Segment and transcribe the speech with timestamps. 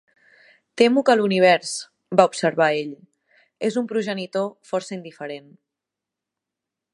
[0.81, 1.73] "Temo que l'univers",
[2.21, 2.95] va observar ell,
[3.69, 5.55] "és un progenitor força indiferent".